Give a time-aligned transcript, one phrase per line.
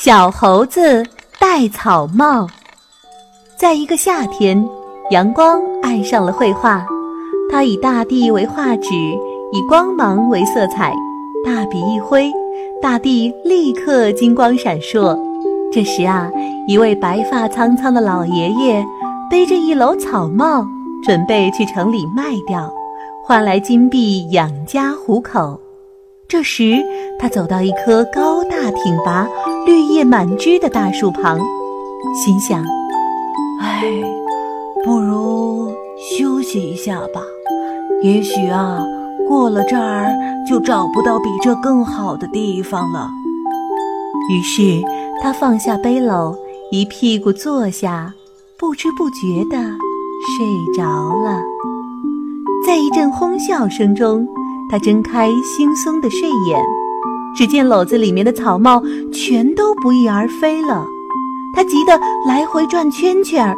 [0.00, 1.02] 小猴子
[1.40, 2.46] 戴草帽。
[3.58, 4.64] 在一个夏天，
[5.10, 6.86] 阳光爱上了绘画，
[7.50, 8.94] 他以大地为画纸，
[9.50, 10.94] 以光芒为色彩，
[11.44, 12.30] 大笔一挥，
[12.80, 15.18] 大地立刻金光闪烁。
[15.72, 16.30] 这时啊，
[16.68, 18.86] 一位白发苍苍的老爷爷
[19.28, 20.64] 背着一篓草帽，
[21.02, 22.72] 准备去城里卖掉，
[23.24, 25.60] 换来金币养家糊口。
[26.28, 26.84] 这时，
[27.18, 29.26] 他走到一棵高大挺拔、
[29.68, 31.38] 绿叶满枝的大树旁，
[32.14, 32.64] 心想
[33.60, 33.84] ：“哎，
[34.82, 35.70] 不如
[36.18, 37.20] 休息一下吧。
[38.02, 38.82] 也许啊，
[39.28, 40.10] 过了这儿
[40.48, 43.10] 就找不到比这更好的地方了。”
[44.32, 44.82] 于是，
[45.22, 46.34] 他放下背篓，
[46.72, 48.10] 一屁股坐下，
[48.58, 50.82] 不知不觉地睡着
[51.22, 51.42] 了。
[52.66, 54.26] 在一阵哄笑声中。
[54.70, 56.62] 他睁开惺忪的睡眼，
[57.36, 58.82] 只见篓子里面的草帽
[59.12, 60.84] 全都不翼而飞了。
[61.54, 63.56] 他急得来回转圈圈儿，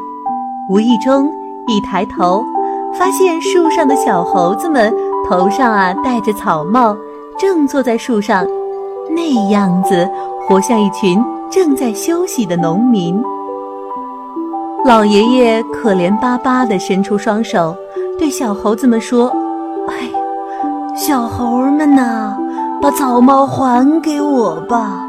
[0.71, 1.31] 无意中
[1.67, 2.45] 一抬头，
[2.95, 4.95] 发现树上的小猴子们
[5.29, 6.97] 头上啊戴着草帽，
[7.39, 8.47] 正坐在树上，
[9.11, 10.09] 那样子
[10.47, 13.21] 活像一群正在休息的农民。
[14.85, 17.75] 老爷爷可怜巴巴地伸出双手，
[18.19, 19.31] 对小猴子们说
[19.89, 20.11] ：“哎。”
[20.97, 22.37] 小猴儿们呐，
[22.83, 25.05] 把草帽还给我吧！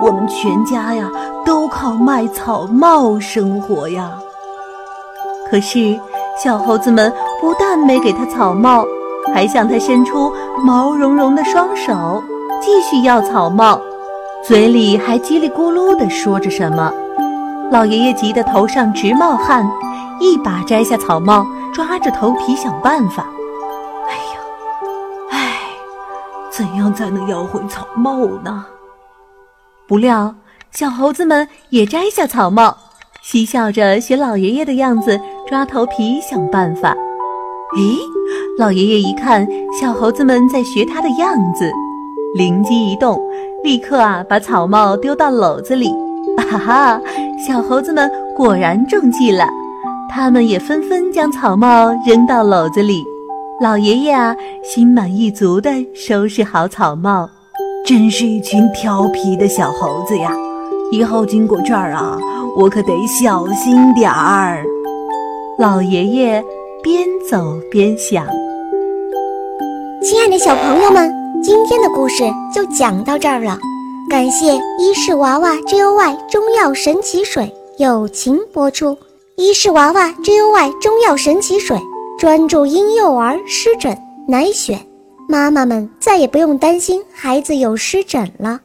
[0.00, 1.06] 我们全家呀，
[1.44, 4.10] 都靠卖草帽生活呀。
[5.50, 6.00] 可是，
[6.42, 8.86] 小猴子们不但没给他草帽，
[9.34, 10.32] 还向他伸出
[10.64, 12.22] 毛茸茸的双手，
[12.58, 13.78] 继续要草帽，
[14.42, 16.90] 嘴里还叽里咕噜地说着什么。
[17.70, 19.68] 老爷爷急得头上直冒汗，
[20.20, 23.26] 一把摘下草帽，抓着头皮想办法。
[26.50, 28.66] 怎样才能要回草帽呢？
[29.86, 30.34] 不料
[30.72, 32.76] 小猴子们也摘下草帽，
[33.22, 36.94] 嬉笑着学老爷爷的样子抓头皮想办法。
[37.76, 37.98] 咦，
[38.58, 39.46] 老爷爷一看
[39.80, 41.70] 小猴子们在学他的样子，
[42.34, 43.18] 灵机一动，
[43.62, 45.92] 立刻啊把草帽丢到篓子里。
[46.36, 47.00] 哈哈，
[47.46, 49.48] 小猴子们果然中计了，
[50.08, 53.04] 他们也纷纷将草帽扔到篓子里。
[53.60, 54.34] 老爷爷啊，
[54.64, 57.28] 心满意足地收拾好草帽，
[57.84, 60.32] 真是一群调皮的小猴子呀！
[60.90, 62.18] 以后经过这儿啊，
[62.56, 64.64] 我可得小心点儿。
[65.58, 66.42] 老爷爷
[66.82, 68.26] 边走边想。
[70.02, 71.12] 亲爱的小朋友们，
[71.42, 73.58] 今天的故事就讲到这儿了。
[74.08, 78.96] 感谢伊氏娃娃 Joy 中药神奇水友情播出。
[79.36, 81.78] 伊氏娃娃 Joy 中药神奇水。
[82.20, 83.96] 专注婴幼儿湿疹，
[84.28, 84.76] 奶癣，
[85.26, 88.60] 妈妈们再也不用担心孩子有湿疹了。